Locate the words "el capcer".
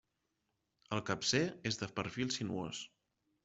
0.97-1.43